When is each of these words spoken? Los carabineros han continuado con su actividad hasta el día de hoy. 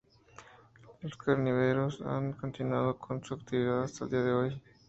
Los 1.03 1.15
carabineros 1.15 2.01
han 2.01 2.33
continuado 2.33 2.97
con 2.97 3.23
su 3.23 3.35
actividad 3.35 3.83
hasta 3.83 4.05
el 4.05 4.09
día 4.09 4.23
de 4.23 4.31
hoy. 4.33 4.61